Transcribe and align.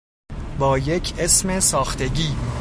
با 0.59 0.77
یک 0.77 1.13
اسم 1.19 1.59
ساختگی 1.59 2.35